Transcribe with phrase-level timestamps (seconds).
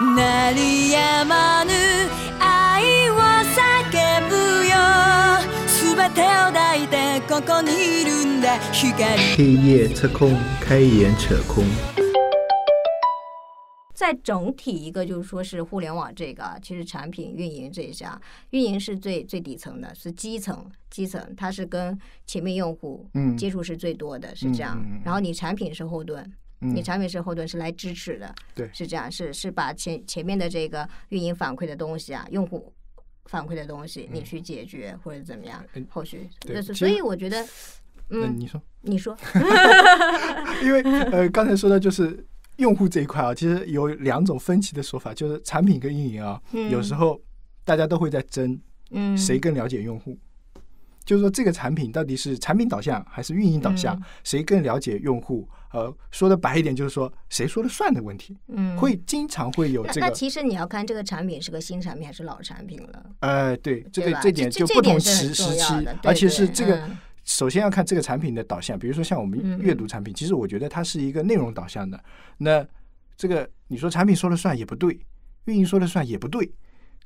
[0.00, 1.72] 鳴りやまぬ
[2.40, 4.34] 愛を叫ぶ
[4.66, 4.76] よ
[5.66, 8.94] 全てを抱いてここにいるんだ光
[9.36, 11.64] 黑夜测空，开眼扯空。
[13.94, 18.20] 在整体一个就是说是互联网这个啊，其实产品运营这一项，
[18.50, 25.02] 运营是最最底层的，是基层，基层它是跟前面用户嗯接触是最多的，是这样嗯嗯嗯。
[25.04, 26.32] 然后你产品是后盾，嗯
[26.63, 28.69] 你产品是后盾，是来支持的，对。
[28.73, 32.73] 是这样，是是把前前面的这个运营反馈的东西啊，用户
[33.25, 36.29] 反馈的东西，你去解决或者怎么样嗯，后续，
[36.73, 37.45] 所以我觉得，
[38.09, 39.17] 嗯，你说， 你说，
[40.63, 42.25] 因为呃，刚才说的就是
[42.57, 46.69] 用户这一块啊，其实有两种分歧的说法，就是产品跟运营啊，嗯。
[46.69, 47.19] 有时候
[47.63, 48.59] 大家都会在争
[48.91, 50.17] 嗯，谁更了解用户。
[51.05, 53.95] 就是说，这个产品到底是产品导向还是运营导向？
[53.95, 55.47] 嗯谁更了解用户？
[55.71, 60.07] 呃，说的白一点，就是说谁说了算的问题，嗯会经常会有这个。
[60.07, 63.05] 那其实你要看这个产品是个新产品还是老产品了。
[63.21, 65.73] 呃，对，这个这点就不同时时期
[66.03, 72.01] 而且是这个嗯首先要看这个产品的导向，比如说像我们嗯阅读产品，其实我觉得它是一个内容导向的。
[72.37, 72.65] 那
[73.17, 74.99] 这个你说产品说了算也不对，
[75.45, 76.51] 运营说了算也不对，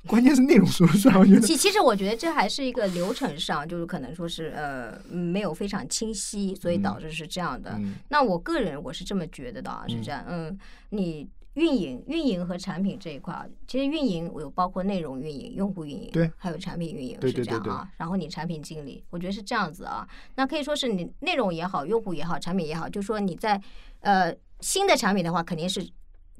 [0.06, 1.18] 关键是内容说了算。
[1.18, 7.72] 我觉得其其实我觉得这还是一个流程上，就是可能说是呃没有非常清晰，所以导致是这样的。
[7.78, 10.24] 嗯那我个人我是这么觉得的啊，是这样。
[10.28, 10.58] 嗯，
[10.90, 13.34] 你运营、运营和产品这一块，
[13.66, 17.90] 其实运营有包括内容运营、用户运营，对还有产品运营对是这样对对啊。
[17.96, 20.08] 然后你产品经理，我觉得是这样子啊。
[20.36, 23.60] 那可以说是你内容也好，用户也好，产品也好，就说你在
[24.00, 25.84] 呃新的产品的话，肯定是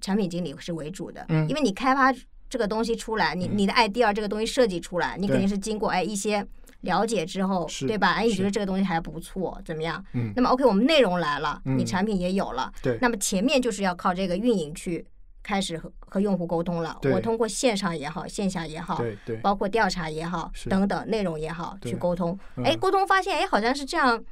[0.01, 2.15] 产品经理是为主的，嗯因为你开发
[2.49, 6.47] 这个东西出来，你你的 idea 这个东西设计出来，你肯定是经过哎一些。
[6.83, 8.13] 了解之后，对吧？
[8.13, 10.03] 哎，你觉得这个东西还不错，怎么样？
[10.13, 15.05] 嗯那么 OK，我们内容来了，你嗯产品也有了，对那么前面就是要靠这个运营去
[15.43, 16.97] 开始和和用户沟通了。
[17.03, 22.39] 对我通过线上也好，线下也好，对对包括调查也好，等等内容也好，去沟通。
[22.55, 24.25] 嗯哎，沟通发现，哎，好像是这样。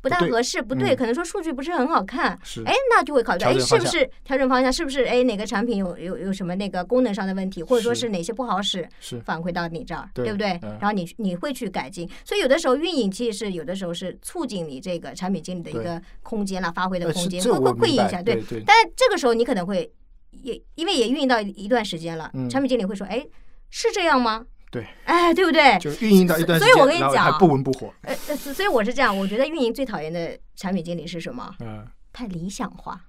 [0.00, 4.72] 不大合适，不对，嗯可能说数据不是很好看，是哎，那就会考虑，哎，是不是调整方向？
[4.72, 10.58] 是不是哎哪个产品有有有什么那个功能上的问题，或者说是是哪些不好使，是反馈到你这儿，对不对？
[10.62, 19.90] 嗯然后你你会去改进，所以有的时候运营其实是有的时候是促进你这个产品经理的一个空间啦，发挥的呃空间，会会会影响，对对但是这个时候你可能会
[20.30, 23.26] 也因为也运营到一段时间了，嗯产品经理会说，哎，
[23.68, 24.46] 是这样吗？
[24.70, 25.78] 对，哎，对不对？
[25.78, 27.92] 就运营到一段时所以间，我跟你讲还不温不火。
[28.02, 31.54] 呃，呃所以我是这样，我觉得运营最讨厌的产品经理是什么？
[31.60, 33.00] 嗯太理想化。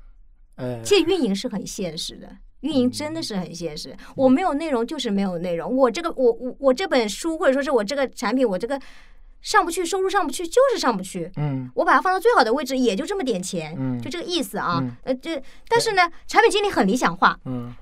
[0.56, 3.96] 呃，其实运营是很现实的，运营真的是很现实。
[4.16, 8.80] 我没有内容就是没有内容，我这个我我我这本书或者说是我这个产品，我这个
[9.42, 11.32] 上不去，收入上不去，就是上不去。
[11.38, 14.80] 嗯我把它放到最好的位置，也就这么点钱，嗯就这个意思啊。
[14.82, 17.74] 嗯呃，这但是呢，产品经理很理想化，嗯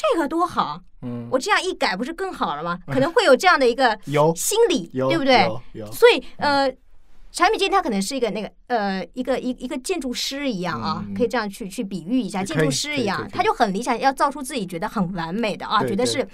[0.00, 2.78] 这个多好，嗯，我这样一改不是更好了吗？
[2.86, 4.32] 可能会有这样的一个有。
[4.36, 5.46] 心理，有对不对？
[5.92, 6.72] 所以呃，
[7.32, 11.14] 产品经理他可能是一个那个呃一个一一个建筑师一样啊，嗯。
[11.14, 16.26] 可以这样去去比喻一下，建筑师一样他就很理想，要造出自己觉得很完美的啊，觉得是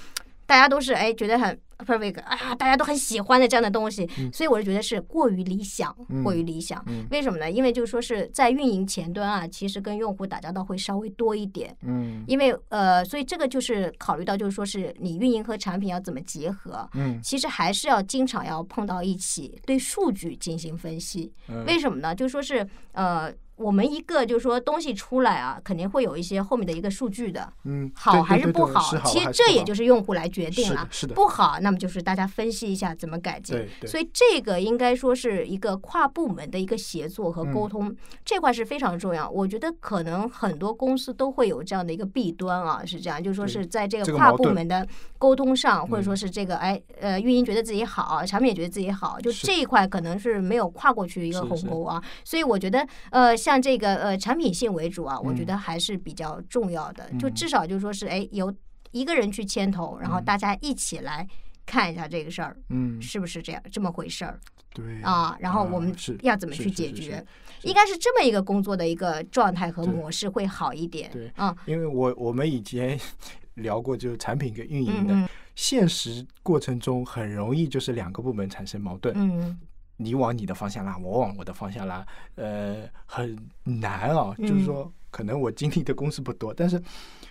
[0.46, 6.82] 大家都是哎觉得很 perfect 啊，大家都很喜欢的这样的东西，所以我就觉得是过于理想，嗯过于理想。
[6.86, 7.50] 嗯为什么呢？
[7.50, 11.76] 因为就是说是在运营前端啊，其实跟用户打交道会稍微多一点。
[11.82, 21.32] 嗯因为呃，所以这个就是考虑到，就是说是你运营和产品要怎么结合，嗯其实还是要经常要碰到一起，对数据进行分析。
[21.48, 22.14] 嗯为什么呢？
[22.14, 27.52] 就说是呃，我们一个就是说东西出来啊，肯定会有一些后面的一个数据的。
[27.64, 28.80] 嗯，好还是不好？
[29.04, 31.14] 其实这也就是用户来决定了是的。
[31.14, 33.56] 不好，那么就是大家分析一下怎么改进。
[33.56, 37.94] 对对所以这个应该说是一个跨部门的一个协作和嗯沟通，
[38.24, 39.28] 这块是非常重要。
[39.30, 44.86] 我觉得可能很多公司都会有这样的一个弊端啊，是这样，就是说是在这个跨部门的
[45.18, 52.02] 沟通上，或者嗯说是这个哎呃运营觉得自己好，产品也觉得自己好，就这一块可能是没有跨过去一个鸿沟啊。
[52.24, 58.50] 所以我觉得呃像这个呃产品性为主啊，我觉嗯得还是比较重要的，就嗯至少就是说是哎由
[58.92, 61.28] 一个人去牵头，然后嗯大家一起来
[61.66, 62.56] 看一下这个事儿。
[62.70, 64.40] 嗯是不是这样这么回事儿
[64.72, 65.36] 对啊？
[65.40, 67.18] 然后我们要怎么去解决？
[67.60, 71.10] 是应该是这么一个工作的一个状态和模式会好一点。
[71.12, 72.98] 对啊，因为我我们以前
[73.56, 79.56] 聊过，就是产品跟运营的，嗯现实过程中很容易就是两个部门产生矛盾，嗯
[79.96, 82.06] 你往你的方向拉，我往我的方向拉，
[82.36, 84.34] 呃，很难啊。
[84.38, 86.82] 嗯就是说，可能我经历的公司不多，但是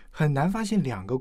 [0.10, 1.19] 很难发现两个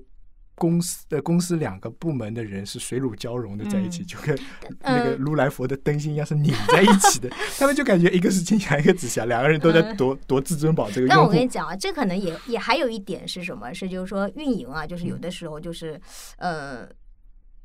[0.54, 4.38] 公司的公司两个部门的人是水乳交融的在一起，嗯就跟
[4.82, 7.28] 那个呃如来佛的灯芯一样是拧在一起的。
[7.58, 11.20] 他们就感觉一个是金霞，一个紫霞，两个人都在夺夺至尊宝这个嗯但。
[11.20, 13.72] 我跟你讲啊，这可能也也还有一点是什么？
[13.74, 16.00] 是就是说运营啊，就是有的时候就是
[16.36, 16.86] 呃，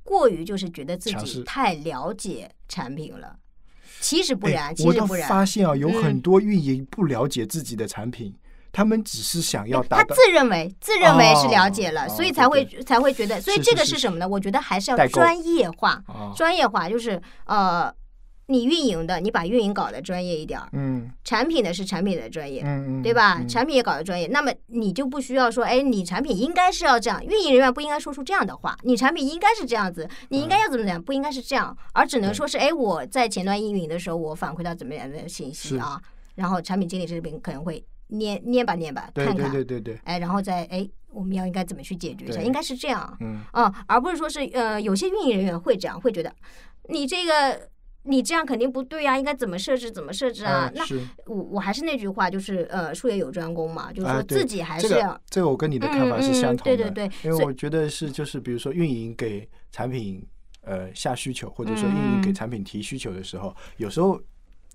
[0.02, 3.38] 过于就是觉得自己太了解产品了，
[4.00, 5.28] 其实不哎然，其实不然。
[5.28, 8.34] 发现啊，有嗯很多运营不了解自己的产品，
[8.72, 14.28] 他们只是想要达他自认为自认为是了解了，哦所以哦才会对才会觉得，所以这个是什么呢？
[14.28, 17.92] 我觉得还是要专业化，啊，专业化就是呃，
[18.48, 21.12] 你运营的，你把运营搞得专业一点儿，嗯。
[21.24, 23.38] 产品的是产品的专业，嗯嗯，对吧？
[23.40, 36.02] 嗯产品也搞得专业，那么你就不需要说，哎，你产品应该是要这样，运营人员不应该说出这样的话，你产品应该是这样子，你应该要怎么讲，不应该是这样，而只能说是，哎，我在前端运营的时候，我反馈到怎么样的信息啊，
[36.36, 43.42] 然后产品经理这边可能会捏捏吧捏吧，对对看看，对对对，哎，然后再哎，我们要应该怎么去解决一下，应该是这样，嗯。
[43.52, 46.34] 啊，而不是说是呃，有些运营人员会这样，会觉得
[46.90, 47.68] 你这个
[48.08, 50.72] 你这样肯定不对啊，应该怎么设置怎么设置啊？
[50.74, 50.84] 那
[51.26, 60.26] 我我还是那句话，就是呃，术业有专攻嘛，就是说自己还是要、个这个我跟你的看法是相同的，对对对因为我觉得是就是比如说运营给产品
[60.62, 64.20] 呃下需求，或者说运营给嗯产品提需求的时候，有时候。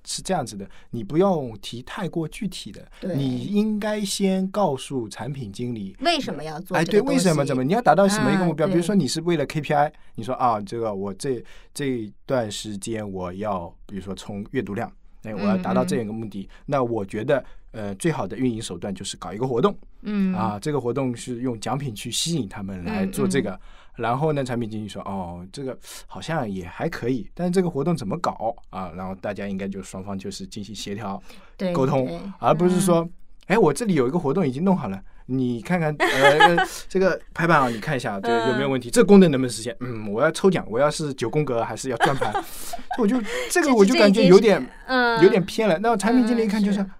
[0.04, 7.62] 是这样子的，你不用提太过具体的，你应该先告诉产品经理，为什么要做哎，对，为什么怎么？
[7.62, 8.66] 你要达到什么一个嗯目标？
[8.66, 14.90] 比如说你是为了 KPI，你说啊，这个我这这段时间我要，比如说冲阅读量，
[15.22, 23.58] 哎，我要达到这样一个目的，那我觉得呃最好的运营手段就是搞一个活动嗯啊，这个活动是用奖品去吸引他们来做这个。
[23.97, 28.91] 然后呢，产品经理说：“哦，这个好像也还可以，但是这个活动怎么搞啊？
[28.97, 31.23] 然后大家应该就双方就是进行协调，
[31.56, 33.09] 对沟通，而不是嗯说，
[33.47, 36.56] 哎，我这里有一个活动已经弄好了，你看看，呃，
[36.89, 38.91] 这个排版啊，你看一下，这个有没有问题？
[38.91, 39.77] 这个功能能不能实现？
[39.81, 42.33] 嗯，我要抽奖，我要是九宫格还是要转盘？
[42.99, 45.79] 我就这个我就感觉有点嗯有点偏了。
[45.79, 46.91] 那产品经理一看就是嗯，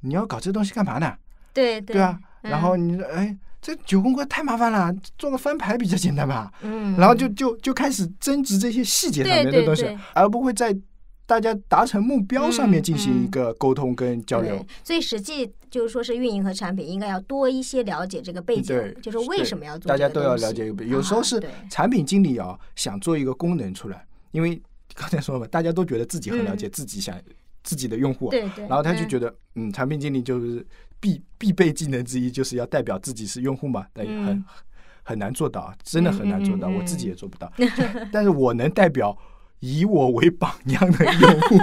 [0.00, 1.14] 你要搞这东西干嘛呢？
[1.54, 3.34] 对对啊，嗯然后你说，哎，
[3.66, 6.52] 这九宫格太麻烦了，做个翻牌比较简单吧？
[6.62, 10.72] 嗯，然后就就就开始争执这些细节上面的东西对对对，而不会在
[11.26, 14.56] 大家达成目标上面嗯进行一嗯个沟通跟交流。
[14.56, 24.62] 对。，所以实际就是说是运营和产品应该要多一些了解这个背景，就是为什么要做大家都要了解有时候是产品经理啊，想做一个功能出来，因为
[24.94, 27.20] 刚才说了嘛，大家都觉得自己很了解自己想
[27.64, 29.08] 自己的用户，嗯对对，然后他就嗯。
[29.08, 30.64] 觉得，嗯，产品经理就是
[31.00, 34.44] 必必备技能之一，就是要代表自己是用户嘛，但也很嗯。
[35.08, 37.52] 很难做到啊，真的很难做到，嗯嗯嗯我自己也做不到，
[38.10, 39.16] 但是我能代表
[39.60, 41.54] 以我为榜样的用户。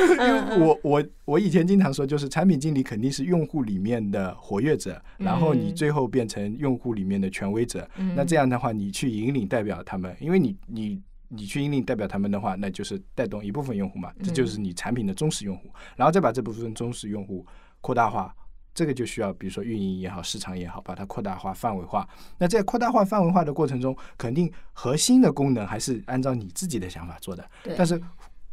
[0.00, 5.74] 因嗯为我我我以前经常说，就是产品经理肯定是用户里面的活跃者，然后你嗯。
[5.74, 7.86] 最后变成用户里面的权威者。
[8.16, 10.98] 那这样的话，你去引领代表他们，因为你你
[11.28, 17.44] 你去引领代表他们的话，那就是带动一部分用户嘛，这就是你产品的忠实用户，然后再把这部分忠实用户
[17.80, 18.34] 扩大化。
[18.72, 22.08] 这个就需要，比如说运营也好，市场也好，把它扩大化、范围化。
[22.38, 27.44] 那在扩大化、范围化的过程中，肯定核心的功能还是按照你自己的想法做的。
[27.64, 28.00] 对但是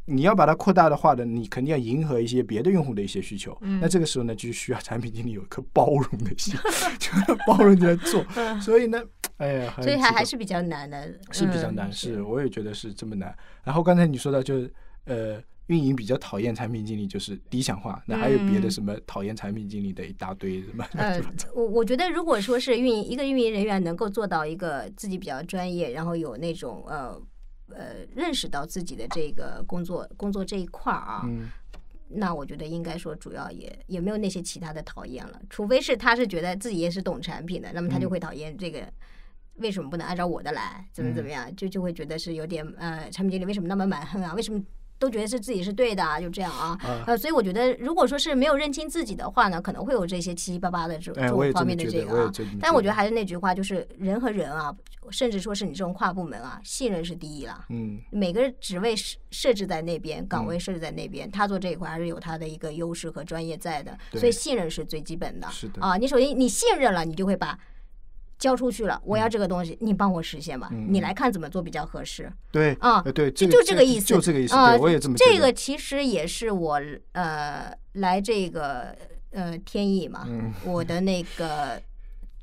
[0.06, 3.56] 你要把它扩大的话呢，你肯定要迎合一些别的用户的一些需求。
[3.62, 6.56] 嗯那这个时候呢，就需要产品经理有一颗包容的心，
[6.98, 7.12] 就
[7.46, 8.26] 包容着来做。
[8.60, 9.00] 所以呢，
[9.38, 13.34] 哎呀，所以还还是比较难的，是比较难，嗯是我也觉得是这么难。
[13.64, 14.74] 然后刚才你说到就是
[15.06, 15.42] 呃。
[15.68, 18.02] 运营比较讨厌产品经理，就是理想化。
[18.06, 20.84] 那还有别的嗯什么讨厌产品经理的一大堆什么？
[20.94, 21.22] 呃，
[21.56, 27.22] 我我觉得，如果说是运营一个运营人员能够做到一个自己比较专业，然后有那种呃
[27.70, 31.50] 呃认识到自己的这个工作工作这一块儿啊，嗯，
[32.08, 38.88] 那我觉得应该说主要也也没有那些其他的讨厌了，除非是他是觉得自己也是懂产品的，那么他就嗯会讨厌这个。
[39.60, 40.88] 为什么不能按照我的来？
[40.94, 41.56] 怎么怎嗯么样？
[41.56, 44.36] 就就会觉得是有点呃，产品经理为什么那么蛮横啊？
[44.36, 44.64] 为什么
[45.00, 46.20] 都觉得是自己是对的啊？
[46.20, 46.78] 就这样啊？
[46.84, 52.32] 啊呃，所以我觉得，如果说是没有认清自己的话呢，可能会有这些七七八八的这种方面的这个啊。
[52.60, 54.76] 但我觉得还是那句话，就是人和人啊，
[55.10, 57.66] 甚至说是你这种跨部门啊，信任是第一了。
[57.70, 65.48] 嗯，每个职位设设置在那边，岗位设置在那边，他做这一块还是有他的一个优势和专业在的，所以信任是最基本的。
[65.52, 67.58] 是的啊，你首先你信任了，你就会把
[68.40, 72.32] 交出去了，我要这个东西，你帮我实现吧，嗯你来看怎么做比较合适。
[72.52, 74.56] 对啊呃对，就这个就这个意思，就这个意思。
[74.56, 75.16] 啊对，我也这么。
[75.18, 76.80] 这个其实也是我
[77.14, 78.96] 呃来这个
[79.32, 81.82] 呃天意嘛，嗯我的那个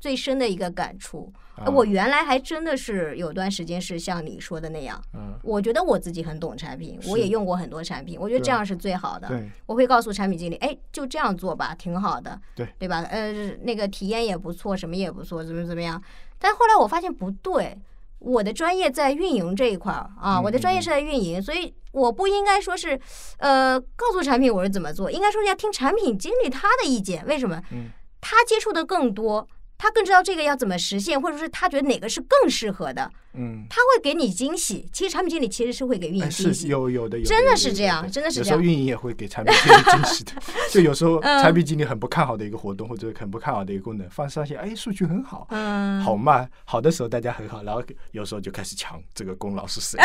[0.05, 1.33] 最深的一个感触。
[1.55, 9.27] 啊我原来还真的是有段时间是像你说的那样，嗯，我觉得我自己很懂产品，我也用过很多产品，我觉得这样是最好的。
[9.29, 13.01] 对，我会告诉产品经理，哎，就这样做吧，挺好的，对对吧？
[13.09, 13.31] 呃，
[13.63, 15.99] 那个体验也不错，什么也不错，怎么怎么样？
[16.37, 17.75] 但后来我发现不对，
[18.19, 22.99] 我的专业在运营这一块儿啊，嗯我的专业是在运营，所以我不应该说是，
[23.37, 27.25] 呃，告诉产品我是怎么做，应该说要听产品经理他的意见。
[27.25, 27.61] 为什么？
[27.71, 27.89] 嗯
[28.27, 29.47] 他接触的更多，
[29.85, 33.63] 他更知道这个要怎么实现，或者是他觉得哪个是更适合的，嗯。
[33.69, 34.89] 他会给你惊喜。
[34.91, 36.67] 其实产品经理其实是会给运营惊喜。
[36.69, 40.31] 有有的真的是这样真的是这样有时候运营也会给产品经理惊喜的，
[40.71, 49.99] 就有时候嗯产品经理很不看好的一个活动或者很不看好的一个功能，放上线，哎，数据很好，嗯，好嘛，好的时候大家很好，然后有时候就开始抢这个功劳是谁，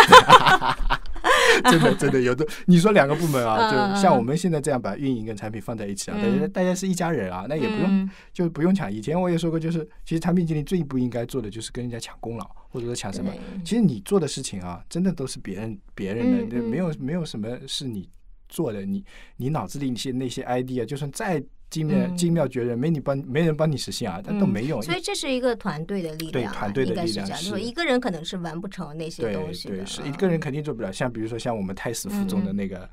[1.71, 2.47] 真的真的有的。
[2.67, 8.93] 你说两个部门啊，嗯就像我们现在这样把运营跟产品放在一起啊，大家嗯大家是一家人啊，那也不用嗯就不用抢。
[8.93, 13.33] 以前我也说过，就是其实产品经理最不应该做的就是跟人家抢功劳，或者说抢什么。
[13.65, 18.09] 其实你做的事情啊，真的都是别人别人的，没有没有什么是你
[18.49, 18.85] 做的。
[18.85, 19.05] 你
[19.37, 24.83] 你脑子里那些那些 idea，就算再精妙嗯精妙绝人，没你帮没人帮你实现啊，但都没用。
[24.83, 29.77] 所以这是一个团队的力量啊，对团队的力量是说一个人可能是完不成那些对东西的。
[29.77, 30.93] 对，是嗯一个人肯定做不了。
[30.93, 32.91] 像比如说像我们胎死腹中的那个， 啊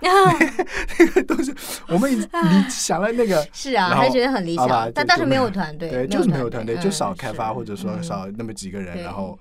[0.99, 1.53] 那个东西
[1.87, 9.37] 我们已经你想了那个是啊，还觉得很理想，但但是没有团队，对，就是没有团队，嗯就少开发或者说嗯少那么几个人，对然后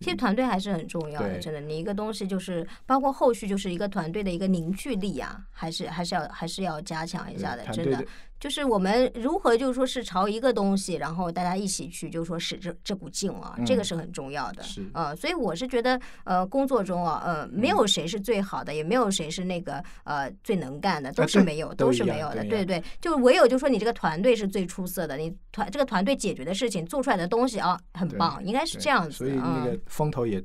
[0.00, 1.60] 其实团队还是很重要的，真的。
[1.60, 8.02] 你一个东西就是包括后续就是一个团队的一个凝聚力啊，还是还是要还是要加强一下的，真的。
[8.40, 14.62] 就是我们如何就是说是朝一个东西，然后大家一起去，就是说使这这股劲啊，这个嗯是很重要的。
[14.62, 22.42] 是呃，所以我是觉得呃，工作中啊，呃，没有谁是最好的，也没有谁是那个呃最能干的，都是没有，都是没有的。
[22.46, 29.10] 对对，就唯有就说你这个团队是最出色的，你团这个团队解决的事情做出来的东西啊，很棒，应该是这样子。
[29.12, 30.42] 所以那个嗯风投也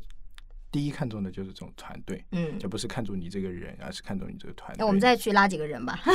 [0.69, 4.75] 第一看重的就是这种团队，嗯就，不是看重你这个人，而是看重你这个团队。
[4.79, 5.97] 那我们再去拉几个人吧。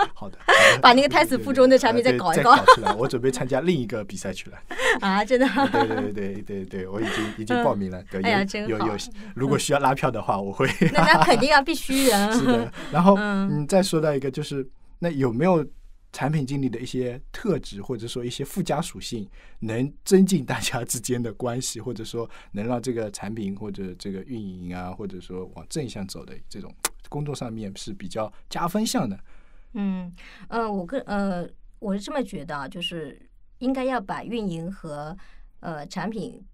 [0.14, 0.38] 好的，
[0.80, 2.92] 把那个胎死腹中的产品再再搞一搞出来。
[2.94, 4.58] 我准备参加另一个比赛去了。
[5.00, 5.46] 啊，真的。
[5.72, 8.02] 对对对对对对，我已经已经报名了。
[8.10, 8.98] 对，哎呀有真好有有，
[9.34, 10.68] 如果需要拉票的话，我会。
[10.92, 12.32] 那那肯定要必须啊。
[12.32, 15.64] 是的，然后嗯嗯，再说到一个，就是那有没有
[16.12, 19.28] 产品经理的一些特质，或者说一些附加属性，
[19.60, 26.74] 能增进大家之间的关系，或者说能让这个产品或者这个运营啊，或者说往正向走的这种
[27.08, 29.18] 工作上面是比较加分项的。
[29.74, 30.12] 嗯，
[30.48, 31.46] 呃，我个呃，
[31.78, 33.20] 我是这么觉得啊，就是
[33.58, 35.16] 应该要把运营和
[35.60, 36.44] 呃产品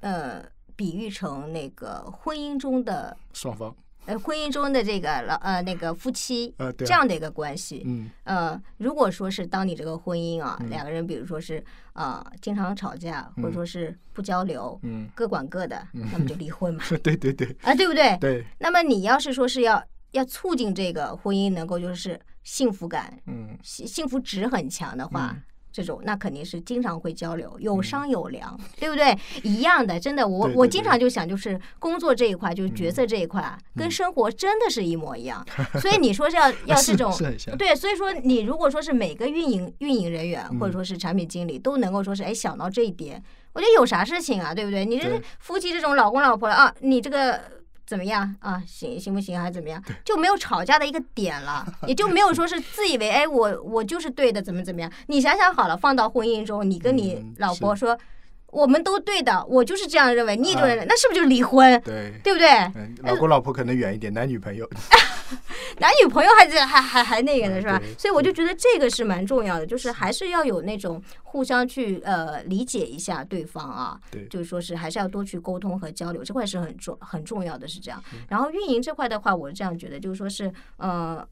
[0.00, 0.44] 呃
[0.76, 3.74] 比喻成那个婚姻中的双方，
[4.06, 7.82] 呃婚姻中的这个老呃那个夫妻呃这样的一个关系。
[7.86, 11.62] 嗯呃，如果说是当你这个婚姻啊，嗯两个人比如说是
[11.92, 18.16] 啊、呃经常吵架，或者嗯说是不交流，嗯，各管各的，那么就离婚嘛， 对对对啊，对不对？
[18.18, 25.32] 对，那么你要是说是要要促进这个婚姻能够就是幸福感嗯幸幸福值很强的话。
[25.34, 25.42] 嗯
[25.74, 29.18] 这种那肯定是经常会交流，有商有量，对不对？
[29.42, 35.42] 一样的，真的，我我经常就想，就是工作这一块，就是角嗯色这一块啊，跟生活真的是一模一样。
[35.80, 37.10] 所以你说是要 要这种
[37.56, 43.22] 对，所以说你如果说是每个运营运营人员或者嗯说是产品经理都能够说是哎想到这一点，
[43.54, 44.84] 我觉得有啥事情啊，对不对？
[44.84, 47.61] 你这对夫妻这种老公老婆了啊，你这个。
[47.86, 48.62] 怎么样啊？
[48.66, 49.38] 行行不行？
[49.38, 49.82] 还是怎么样？
[50.04, 54.90] 就没有吵架的一个点了， 也就没有说是自以为哎，我我就是对的，怎么怎么样？
[55.08, 57.98] 你想想好了，放到婚姻中，你跟你嗯老婆是说，
[58.46, 61.80] 我们都对的，我就是这样认为，你也这么认为，啊那是不是就离婚？
[61.82, 62.12] 对。
[62.22, 62.48] 对不对？
[62.74, 64.68] 嗯，老公老婆可能远一点，男女朋友
[65.80, 67.80] 男女朋友还是还还还那个呢是吧？
[67.98, 78.02] 所以我就觉得这个是蛮重要的，就是还是要有那种互相去呃理解一下对方啊，对就是说是还是要多去沟通和交流，这块是很重很重要的，是这样。
[78.12, 81.26] 嗯然后运营这块的话，我是这样觉得，就是说是呃，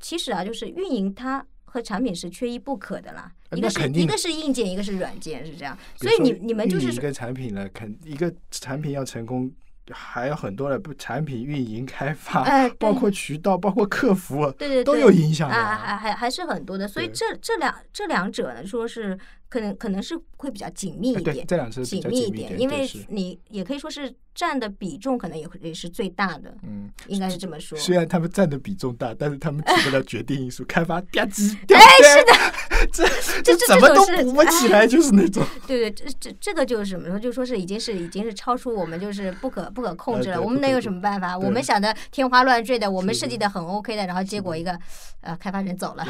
[0.00, 1.44] 其实啊，就是运营它。
[1.64, 5.74] 和产品是缺一不可的啦，一个是一个是硬件，一个是软件，是这样。
[5.96, 9.50] 所以你你们就是跟产品呢，肯一个产品要成功，
[9.92, 16.88] 还有很多的不产品运营开发，哎包括渠道，包括客服，对对对，都有影响的啊，还还还是很多的。
[16.88, 19.18] 所以这这两这两者呢，说是
[19.52, 27.78] 可能可能是会比较紧密一点，这两次紧密一点，因为你也可以说是占的比重可能也会也是最大的，嗯，应该是这么说。
[27.78, 33.06] 虽然他们占的比重大，但是他们起不了决定因素， 开发吧唧，哎，是的，这
[33.42, 41.38] 这这怎么都补不起来，就是那种，对对，这这这个就是什么说，就说是已经是已经是超出我们就是不可不可控制了，我们能有什么办法？
[41.38, 44.78] 我们想的天花乱坠的，我们设计的很 OK 的，然后结果一个
[45.20, 46.06] 呃开发人走了。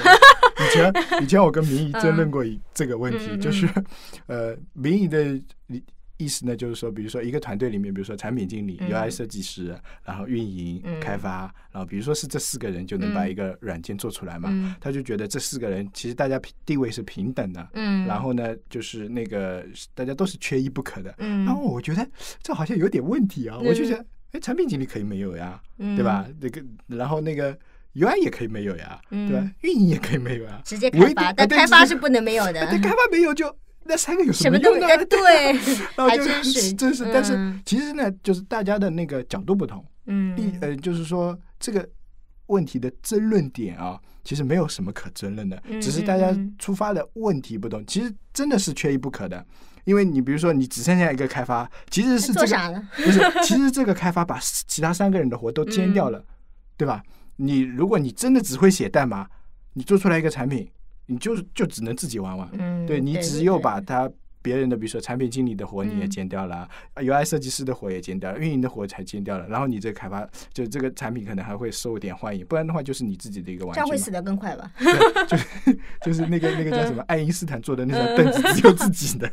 [0.61, 3.69] 以前以前我跟明仪 争论过一这个问题就是
[4.27, 5.41] 呃，民营的
[6.19, 8.91] 意思呢，就是说，比如说一个团队里面，比如说产品经理、嗯。
[8.91, 11.01] UI 设计师，然后运营、嗯。
[11.01, 13.31] 开发，然后比如说是这四个人就能把嗯。
[13.31, 14.75] 一个软件做出来嘛，嗯。
[14.81, 21.13] 他就觉得这四个人其实大家平地位是平等的，嗯，然后呢，就是那个大家都是缺一不可的。
[21.19, 22.09] 嗯，然后我觉得
[22.41, 25.97] 这好像有点问题啊，嗯我就觉得，哎，产品经理可以没有呀，嗯。
[25.97, 26.29] 对吧？
[26.41, 27.59] 那个，然后那个
[27.95, 29.55] UI 也可以没有呀，对吧嗯？
[29.63, 32.67] 运营也可以没有啊， 直接开发，但开发是不能没有的。
[32.71, 34.87] 对，开发没有就那三个有什么用呢？
[34.87, 35.53] 哎对，
[35.97, 41.87] 然后就还真是真是，但是嗯其实呢，就是大家的那个角度不同，嗯一呃，就是说这个
[42.47, 47.85] 问题的争论点啊，其实没有什么可争论的，嗯只是大家出发的问题不同。
[47.87, 49.45] 其实真的是缺一不可的，
[49.85, 52.89] 因为你比如说你只剩下一个开发，其实是这个做啥呢？
[52.97, 56.25] 不是，其实这个开发把 其他三个人的活都兼掉了，嗯
[56.79, 57.03] 对吧？
[57.37, 59.29] 你如果你真的只会写代码，
[59.73, 60.69] 你做出来一个产品，
[61.07, 62.49] 你就就只能自己玩玩。
[62.53, 64.11] 嗯，对你只有把它
[64.41, 74.11] 别人的，比如说产品经理的活你也嗯兼掉了、啊 UI 设计师的活也兼掉了，运营的活才兼掉了，然后你这个开发就这个产品可能还会受点欢迎，不然的话就是你自己的一个玩具这样会死。
[74.11, 74.71] 得更快吧？
[75.29, 75.47] 就是
[76.05, 79.33] 就是那个那个叫什么爱因斯坦坐的那张凳子只有自己的，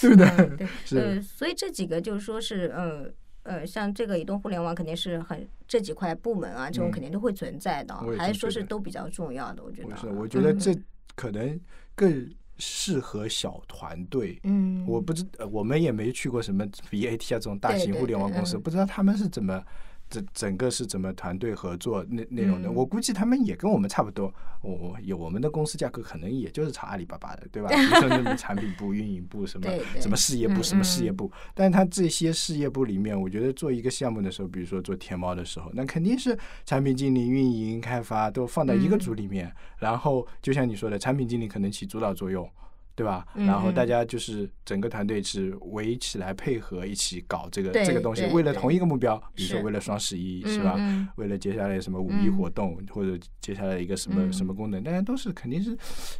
[0.00, 0.68] 对不嗯对对？
[0.86, 3.08] 是呃，所以这几个就是说是呃
[3.46, 9.96] 呃，像这个移动互联网肯定是很这几块部门啊，这种嗯肯定都会存在的还是说是都比较重要的，我觉得不。
[9.96, 10.74] 是我觉得嗯这
[11.14, 11.58] 可能
[11.94, 14.38] 更适合小团队。
[14.44, 19.62] 嗯，我不知，呃我们也没去过什么 BAT 啊这种大型互联网公司，嗯不知道他们是怎么
[20.08, 22.68] 整整个是怎么团队合作内内容的。
[22.68, 24.32] 嗯我估计他们也跟我们差不多，
[24.62, 27.68] 我有我们的公司架构可能也就是炒阿里巴巴的，对吧？
[28.36, 29.68] 产品部、运营部什么
[30.00, 42.48] 什么事业部、嗯什么事业嗯部，但是他这些事业部里面，我觉得做一个项目的时候，比如说做天猫的时候，那肯定是产品经理、运营、开发都放在一个嗯组里面，然后就像你说的，产品经理可能起主导作用。
[42.96, 43.24] 对吧？
[43.34, 50.74] 嗯然后大嗯家就是整个团队是围起来配合，一起搞这个这个东西，为了同一个目标，比如说为了双十一，是嗯吧？
[50.78, 55.76] 嗯为了接下来什么五一嗯活动，或者接下来一个什么、嗯什么功能，大家都是肯定是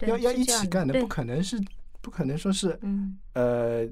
[0.07, 1.59] 要要一起干的，对不可能是
[2.03, 3.89] 不可能说是嗯呃，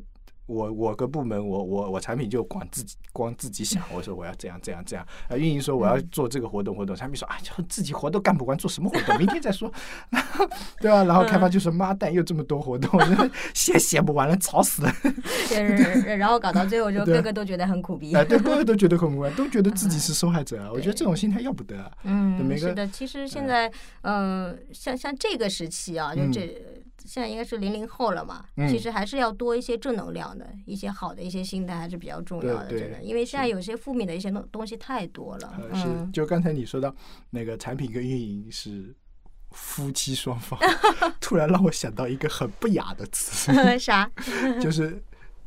[0.46, 6.08] 我我个部门，我我我产品就光自己光自己想，我说我要这样这样这样，啊，运营说我要嗯。
[6.12, 9.72] 做这个活动活动，产品说啊，就自己活都干不完，做什么活动，明天再说，
[10.80, 11.02] 对吧？
[11.04, 13.00] 然后开发就说妈蛋，又这么多活动，
[13.54, 14.92] 写写不完了，吵死了，
[15.48, 15.62] 对
[16.06, 18.14] 然然后搞到最后就个个都觉得很苦逼。
[18.14, 23.70] 哎，对，个个都觉得很苦逼，都觉得自己是受害者啊，我觉得这种心态要不得啊，嗯，是的，其实现在，
[24.02, 26.30] 嗯，像像这个时期啊，就嗯。
[26.32, 26.62] 这、
[27.04, 36.94] 现在应该是零零后了嘛，嗯其实还是要多一些正能量的，一些好的一些心态还是比较重要的，真的，因为现在有些负面的一些东东西太多了，呃，是嗯，就刚才你说到
[37.30, 38.94] 那个产品跟运营是
[39.50, 40.58] 夫妻双方，
[41.20, 44.10] 突然让我想到一个很不雅的词， 啥？
[44.60, 45.00] 就是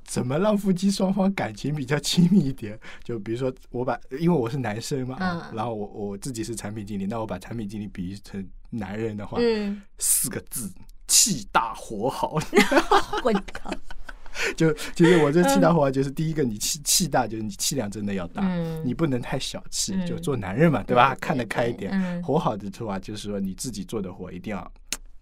[0.06, 2.80] 怎么让夫妻双方感情比较亲密一点。
[3.04, 10.72] 就比如说，我把因为我是男生嘛，嗯然后我我自己是产品经理，那我把产品经理比喻成男人的话，嗯，四个字：
[11.08, 12.38] 气大活好。
[13.24, 13.72] 我靠，
[14.56, 21.15] 就其实我这气大活好，就是第一个，你气气大，就是你气量真的要大，嗯你不能太小气，嗯就做男人嘛，对吧？
[21.15, 21.91] 对看得开一点。
[21.93, 24.72] 嗯活好的话，就是说你自己做的活一定要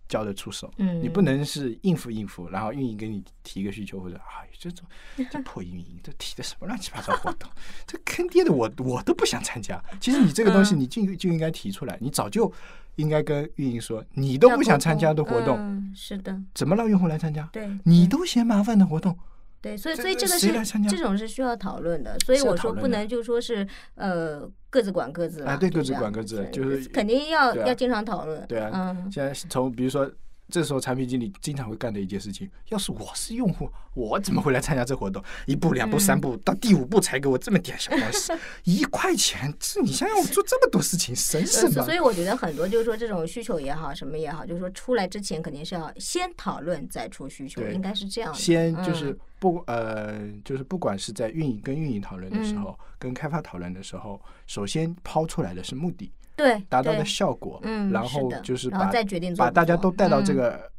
[0.09, 4.85] 交得出手，嗯你不能是应付应付，然后运营给你提一个需求或者哎这种
[5.31, 7.49] 这破运营这提的什么乱七八糟活动，
[7.87, 9.81] 这坑爹的我我都不想参加。
[10.01, 12.51] 其实你这个东西嗯你就就应该提出来，你早就
[12.95, 17.47] 应该跟运营说，你都不想参加的活动，嗯，是的，怎么让用户来参加？
[17.51, 19.17] 对，你都嫌麻烦的活动，
[19.61, 20.51] 对，所以所以这个是
[20.89, 30.11] 这种是需要讨论的，所以我说不能就说是呃各自管各自啊对各自管各自就是肯定要要经常讨论，对啊嗯，现在从比如说。
[30.49, 35.23] 这时候产品经理经常会干的一件事情，要是我是用户，我怎么会来参加这活动？
[35.47, 38.31] 一步、两步、嗯三步，到第五步才给我这么点小东西，
[38.63, 41.93] 一块钱，这你想想我做这么多事情，省呃省吧所。
[41.93, 48.37] 以我觉得很多就是说这种需求也好，什么也好，就是说出来之前肯定是要先讨论再出需求，应该是这样的。
[48.37, 56.11] 先就是嗯不呃，就是不管是在运营跟运营讨论的时嗯候，跟开发讨论的时候，首先抛出来的是目的，
[56.69, 60.71] 达到的效果，嗯然后就是把然后再决定把大家都带到这嗯个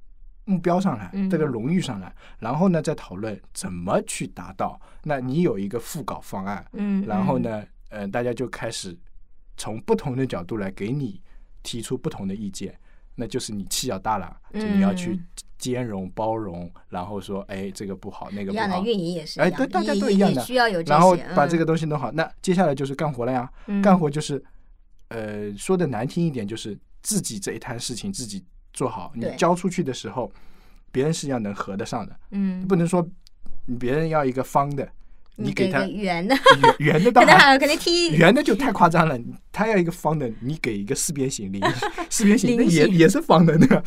[0.45, 4.81] 目标上来，嗯这个荣誉上来，然后呢再讨论怎么去达到。
[5.03, 7.07] 那你有一个复稿方案，嗯，嗯？
[7.07, 8.97] 然后呢，呃，大家就开始
[9.57, 11.21] 从不同的角度来给你
[11.63, 12.77] 提出不同的意见，
[13.15, 15.27] 那就是你气要大了，就你要去嗯
[15.59, 18.67] 兼容包容，然后说，哎，这个不好，那个不好。
[18.67, 23.51] 一样的运营也是哎对大家都一样的需要有然后把这嗯个东西弄好，那接下来就是干活了呀。
[23.67, 24.43] 嗯干活就是，
[25.09, 29.13] 呃，说的难听一点，就是自己这一摊事情自己做好。
[29.15, 30.31] 你对交出去的时候，
[30.91, 33.07] 别人是要能合得上的，嗯，不能说
[33.79, 34.89] 别人要一个方的，
[35.37, 36.35] 你给他圆的，
[36.79, 39.19] 圆圆的倒可能还还可能踢圆的就太夸张了，
[39.53, 41.61] 他要一个方的，你给一个四边形、菱
[42.11, 43.83] 四边形，那也也是方的，那个？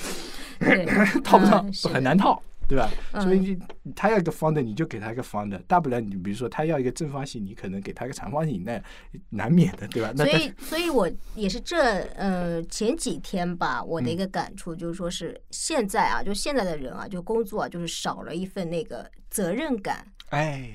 [1.24, 2.90] 套不上很难套，对吧？
[3.14, 3.58] 嗯所以你
[3.96, 8.80] 他要一个方的，你就给他一个方的，大不了你比如说他要一个正方形，你可能给他一个长方形，那
[9.30, 10.14] 难免的，对吧？
[10.16, 11.82] 那所以，所以我也是这
[12.16, 20.06] 呃前几天吧，我嗯的一个感触就是说是现在啊，就现在的人啊，就工作啊，就是少了一份那个责任感。
[20.30, 20.70] 哎，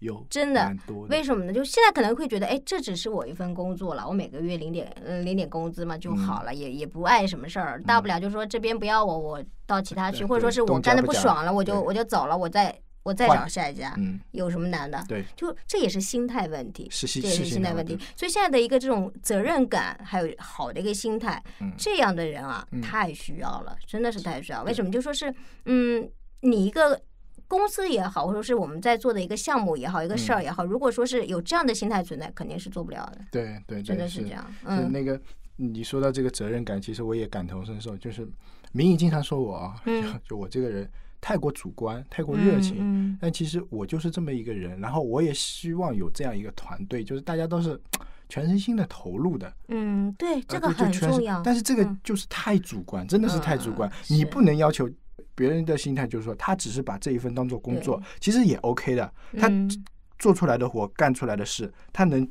[0.00, 0.70] 有真的
[1.08, 1.52] 为什么呢？
[1.52, 15.02] 就现在可能会觉得，哎，这只是我一份工作了，我每个月领点嗯领点工资嘛就好了，也也不碍什么事儿，大不了就说这边不要我，我到其他去，对或者说是我干的不爽了，我就我就走了，我再我再找下一家，嗯，有什么难的？
[15.08, 18.14] 对，就这也是心态问题，是心这也是是心态问题心态问题。
[18.16, 24.62] 所以现在的一个这种责任感，还有好的一个心态，嗯这样的人啊，嗯太需要了，真的是太需要。
[24.64, 24.90] 为什么？
[24.90, 26.06] 就说是，嗯，
[26.40, 27.00] 你一个。
[27.48, 34.46] 公司也好，或者是我们在做的一个项目也好，一个事儿也好，如果说是有这样的心态存在，肯定是做不了的，对对对，真的是这样。
[34.64, 35.20] 嗯那个
[35.56, 37.96] 你说到这个责任感，其实我也感同身受。
[37.96, 38.28] 就是
[38.72, 40.88] 明颖经常说我啊， 嗯就就我这个人
[41.20, 42.76] 太过主观，太过热情。
[42.78, 47.80] 嗯但其实我就是这么一个人，然后我也希望有这样一个团队，就是大家都是
[48.28, 51.40] 全身心的投入的，嗯，对，这呃个很重要。
[51.42, 53.88] 但是这个嗯就是太主观，真的是太主观。
[53.88, 54.90] 嗯你不能要求
[55.34, 59.12] 别人的心态，就是说他只是把这一份当做工作，其实也 OK 的。
[59.38, 59.70] 他嗯
[60.18, 62.26] 做出来的活，干出来的事，他能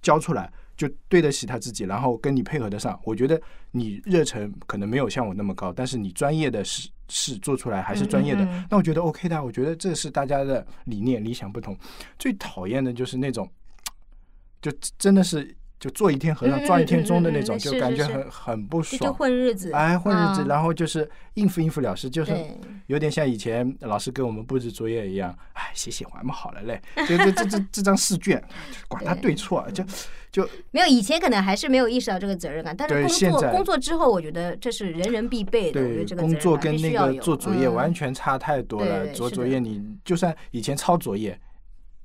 [0.00, 2.98] 交出来，就对得起他自己，然后跟你配合得上。
[3.04, 3.40] 我觉得
[3.72, 9.44] 你热忱可能没有像我那么高，但是你专业的事事做出来还是专业的，那我觉得 OK 的。
[9.44, 11.76] 我觉得这是大家的理念理想不同。
[12.18, 13.46] 最讨厌的就是那种，
[14.62, 19.12] 就真的是就做一天和尚撞一天钟的那种，嗯就感觉很很不爽。
[19.12, 20.46] 混日子，哎，混日子，嗯。
[20.46, 22.32] 然后就是应付应付了事，就是，
[22.86, 28.42] 有点像以前老师给我们布置作业一样，哎，写写完嘛，好了嘞，这这这这这张试卷，
[28.88, 29.82] 管他对错，就
[30.30, 35.80] 就没有以前可能还是没有意识到这个责任感，但是工现在作工作之后，我觉得这是人人必备的。
[35.80, 37.74] 我觉对得这个工作跟那个做作业嗯。
[37.74, 39.06] 完全差太多了。
[39.08, 41.38] 做作业你就算以前抄作业，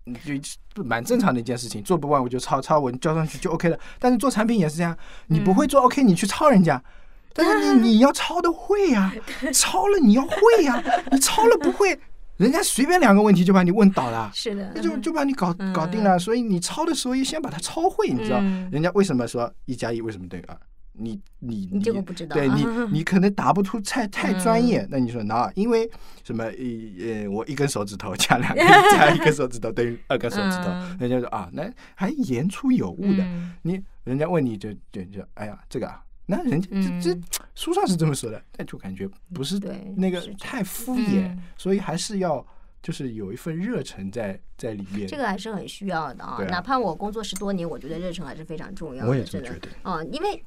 [0.05, 0.39] 你
[0.73, 3.79] 就蛮正常的一件事情，做不完我就抄，抄我交上去就 OK 了。
[3.99, 4.95] 但是做产品也是这样，
[5.27, 6.81] 你不嗯会做 OK，你去抄人家。
[7.33, 9.13] 但是你你要抄的会呀、
[9.53, 11.99] 抄了你要会呀、你抄了不会，
[12.37, 14.31] 人家随便两个问题就把你问倒了。
[14.33, 16.17] 是的，那就就把你搞嗯搞定了。
[16.17, 18.37] 所以你抄的时候，也先把它抄会，你知道？
[18.39, 20.57] 嗯人家为什么说一加一为什么等于二？
[20.97, 24.88] 你你你这个不知道对你 你可能答不出太太专嗯业。
[24.89, 25.89] 那你说那因为
[26.23, 26.43] 什么？
[26.45, 30.97] 呃呃，我一根手指头加两根加一根手指头等于 二根手指头嗯。
[30.99, 33.23] 人家说啊，那还言出有物的。
[33.23, 36.01] 嗯你人家问你就就就哎呀这个啊。
[36.27, 37.21] 那人家嗯这这
[37.53, 42.43] 书上是这么说的，但就感觉不是对那个太敷衍嗯，所以还是要
[42.85, 45.07] 就是有一份热忱在在里面。
[45.07, 46.37] 这个还是很需要的啊。
[46.39, 49.09] 啊哪怕我工作十多年，我觉得热忱还是非常重要的。
[49.09, 49.67] 我也这么觉得。
[49.81, 50.39] 啊，因为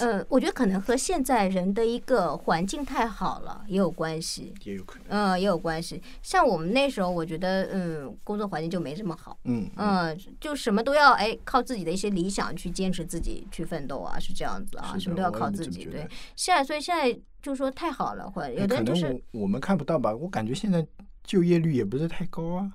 [0.00, 4.54] 呃，我觉得可能和现在人的一个环境太好了也有关系。
[4.64, 5.06] 也有可能。
[5.10, 6.02] 嗯，也有关系。
[6.22, 9.38] 像我们那时候，我觉得，嗯，工作环境就没这么好。
[9.44, 15.84] 嗯嗯，就什么都要哎靠自己的一些理想去坚持自己去奋斗啊，是这样子啊，什么都要靠自己。
[15.84, 20.14] 对现在所以现在就说太好了，或者有的人就是我我们看不到吧？
[20.14, 20.86] 我感觉现在
[21.24, 22.72] 就业率也不是太高啊。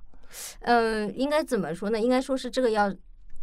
[0.62, 2.00] 呃，应该怎么说呢？
[2.00, 2.94] 应该说是这个要。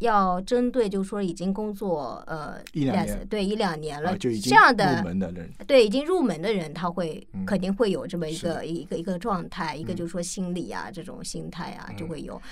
[0.01, 12.43] 要针对，就是说已经工作呃一两年对一两年了，啊，就已经这样的入门的人，对已经入门的人，他会嗯肯定会有这么一个一个一个状态，一个嗯就是说心理啊这种心态啊就嗯会有。